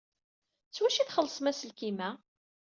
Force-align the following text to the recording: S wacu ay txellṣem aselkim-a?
S 0.75 0.77
wacu 0.81 0.99
ay 1.01 1.07
txellṣem 1.07 1.45
aselkim-a? 1.51 2.09